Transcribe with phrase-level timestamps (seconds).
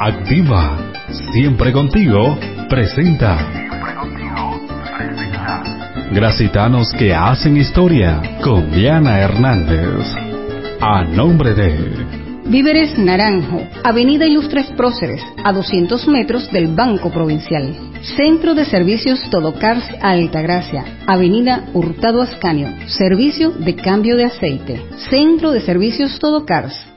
[0.00, 0.76] Activa,
[1.32, 2.36] siempre contigo,
[2.68, 3.38] presenta.
[6.12, 10.04] Gracitanos que hacen historia con Diana Hernández.
[10.80, 17.74] A nombre de Víveres Naranjo, Avenida Ilustres Próceres, a 200 metros del Banco Provincial.
[18.16, 24.82] Centro de Servicios Todocars Altagracia, Avenida Hurtado Ascanio, Servicio de Cambio de Aceite.
[25.08, 26.93] Centro de Servicios Todocars.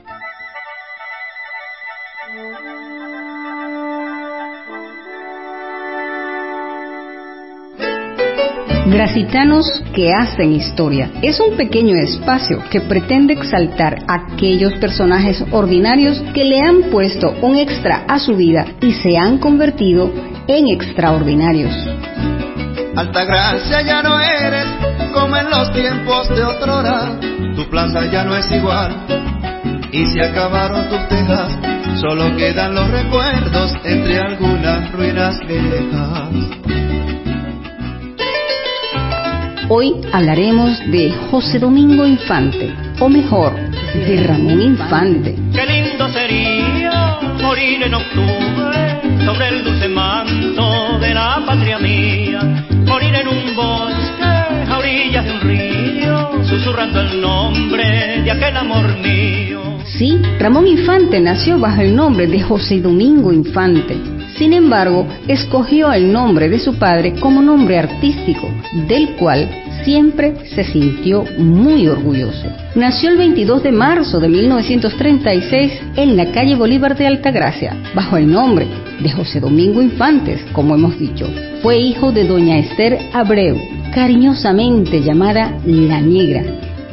[8.90, 11.10] Gracitanos que hacen historia.
[11.20, 17.34] Es un pequeño espacio que pretende exaltar a aquellos personajes ordinarios que le han puesto
[17.42, 20.10] un extra a su vida y se han convertido
[20.46, 21.74] en extraordinarios.
[22.96, 24.66] Altagracia ya no eres
[25.12, 27.20] como en los tiempos de otrora,
[27.56, 28.96] tu plaza ya no es igual
[29.92, 31.52] y se acabaron tus tejas,
[32.00, 36.77] solo quedan los recuerdos entre algunas ruinas viejas.
[39.70, 43.52] Hoy hablaremos de José Domingo Infante, o mejor,
[43.92, 45.36] de Ramón Infante.
[45.52, 52.40] Qué lindo sería morir en octubre sobre el dulce manto de la patria mía,
[52.86, 54.24] morir en un bosque
[54.70, 59.60] a orillas de un río, susurrando el nombre de aquel amor mío.
[59.84, 66.12] Sí, Ramón Infante nació bajo el nombre de José Domingo Infante sin embargo, escogió el
[66.12, 68.48] nombre de su padre como nombre artístico,
[68.86, 69.48] del cual
[69.84, 72.46] siempre se sintió muy orgulloso.
[72.74, 78.30] Nació el 22 de marzo de 1936 en la calle Bolívar de Altagracia, bajo el
[78.30, 78.66] nombre
[79.00, 81.26] de José Domingo Infantes, como hemos dicho.
[81.62, 83.56] Fue hijo de doña Esther Abreu,
[83.94, 86.42] cariñosamente llamada La Negra,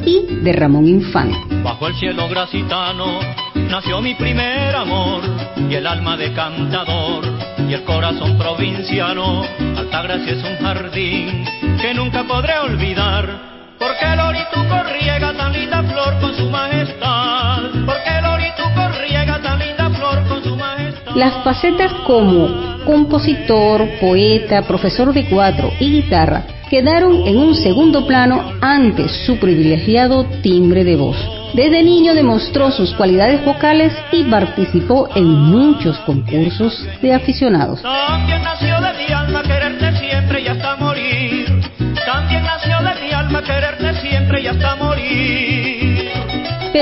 [0.04, 1.36] y de Ramón Infante.
[1.62, 5.22] Bajo el cielo gracitano nació mi primer amor
[5.68, 7.24] y el alma de cantador
[7.68, 9.44] y el corazón provinciano.
[9.76, 11.44] Altagracia es un jardín
[11.80, 13.56] que nunca podré olvidar.
[13.78, 17.62] Porque el orituco riega tan linda flor con su majestad.
[17.84, 21.14] Porque el orituco riega tan linda flor con su majestad.
[21.14, 28.52] Las facetas como compositor, poeta, profesor de cuatro y guitarra quedaron en un segundo plano
[28.60, 31.35] ante su privilegiado timbre de voz.
[31.54, 37.82] Desde niño demostró sus cualidades vocales y participó en muchos concursos de aficionados.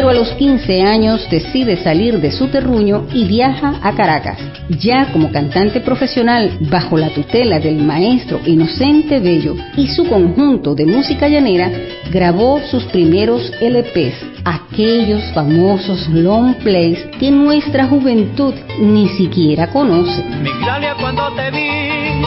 [0.05, 4.39] A los 15 años decide salir de su terruño y viaja a Caracas.
[4.69, 10.85] Ya como cantante profesional bajo la tutela del maestro Inocente Bello y su conjunto de
[10.85, 11.71] música llanera,
[12.13, 14.15] grabó sus primeros LPs
[14.45, 20.23] aquellos famosos long plays que nuestra juventud ni siquiera conoce.
[20.43, 22.23] Migdalia, cuando te vi,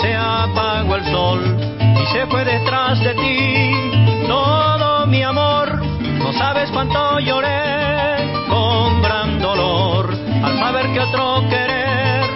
[0.00, 1.40] se apagó el sol
[1.78, 3.77] y se fue detrás de ti
[6.86, 7.58] lloré
[9.40, 12.28] dolor al saber que otro querer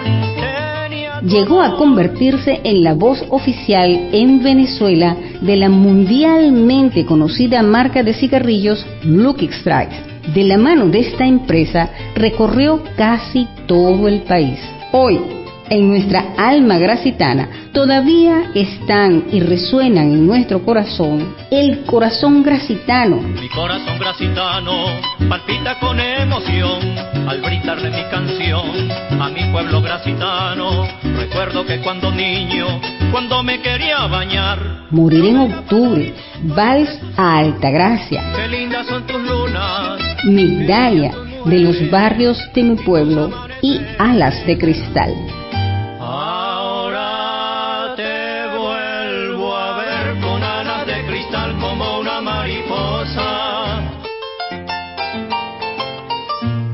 [1.23, 8.13] llegó a convertirse en la voz oficial en Venezuela de la mundialmente conocida marca de
[8.13, 10.33] cigarrillos Lucky Strike.
[10.33, 14.59] De la mano de esta empresa recorrió casi todo el país.
[14.91, 15.19] Hoy,
[15.73, 23.15] en nuestra alma gracitana todavía están y resuenan en nuestro corazón el corazón gracitano.
[23.15, 24.85] Mi corazón gracitano
[25.27, 26.79] palpita con emoción
[27.27, 30.87] al brindarle mi canción a mi pueblo gracitano.
[31.17, 32.67] Recuerdo que cuando niño,
[33.11, 36.13] cuando me quería bañar, morir en octubre,
[36.43, 38.21] vals a Altagracia.
[38.35, 44.57] Qué lindas son tus lunas, Migdalia de los barrios de mi pueblo y alas de
[44.57, 45.42] cristal.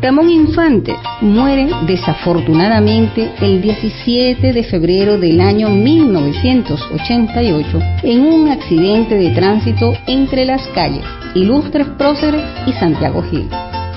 [0.10, 9.30] Ramón Infante muere desafortunadamente el 17 de febrero del año 1988 en un accidente de
[9.30, 11.04] tránsito entre las calles
[11.36, 13.48] Ilustres Próceres y Santiago Gil.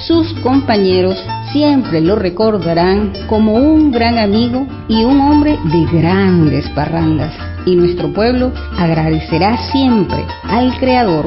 [0.07, 1.17] Sus compañeros
[1.51, 7.33] siempre lo recordarán como un gran amigo y un hombre de grandes parrandas.
[7.65, 11.25] Y nuestro pueblo agradecerá siempre al Creador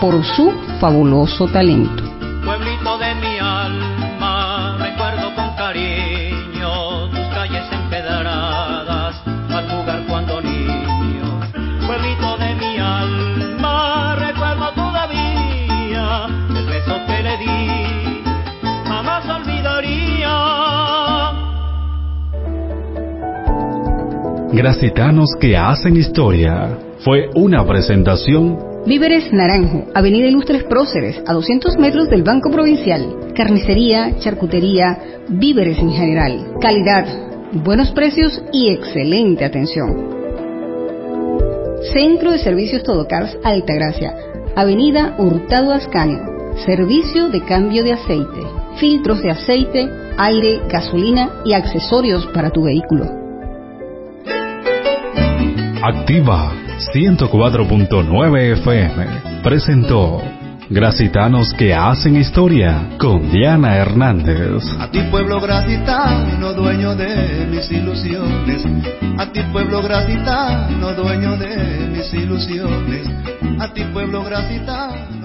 [0.00, 2.07] por su fabuloso talento.
[24.58, 26.76] Gracitanos que hacen historia.
[27.04, 33.30] Fue una presentación Víveres Naranjo, Avenida Ilustres Próceres, a 200 metros del Banco Provincial.
[33.36, 36.54] Carnicería, charcutería, víveres en general.
[36.60, 37.06] Calidad,
[37.52, 39.94] buenos precios y excelente atención.
[41.92, 44.12] Centro de Servicios Todocars Altagracia,
[44.56, 46.18] Avenida Hurtado Ascanio.
[46.66, 48.40] Servicio de cambio de aceite,
[48.80, 53.27] filtros de aceite, aire, gasolina y accesorios para tu vehículo.
[55.82, 56.52] Activa
[56.92, 59.06] 104.9 FM
[59.44, 60.20] presentó
[60.68, 64.64] Gracitanos que hacen historia con Diana Hernández.
[64.80, 68.66] A ti pueblo gracitano, dueño de mis ilusiones.
[69.18, 73.06] A ti pueblo gracitano, dueño de mis ilusiones.
[73.60, 75.17] A ti pueblo gracitano.